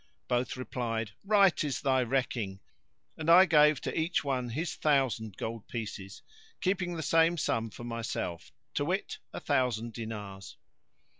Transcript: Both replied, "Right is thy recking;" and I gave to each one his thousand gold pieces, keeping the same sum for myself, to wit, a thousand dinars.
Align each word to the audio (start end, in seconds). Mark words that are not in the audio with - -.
Both 0.27 0.57
replied, 0.57 1.11
"Right 1.23 1.63
is 1.63 1.79
thy 1.81 2.01
recking;" 2.01 2.59
and 3.17 3.29
I 3.29 3.45
gave 3.45 3.79
to 3.81 3.95
each 3.95 4.23
one 4.23 4.49
his 4.49 4.73
thousand 4.73 5.37
gold 5.37 5.67
pieces, 5.67 6.23
keeping 6.59 6.95
the 6.95 7.03
same 7.03 7.37
sum 7.37 7.69
for 7.69 7.83
myself, 7.83 8.51
to 8.73 8.85
wit, 8.85 9.19
a 9.31 9.39
thousand 9.39 9.93
dinars. 9.93 10.57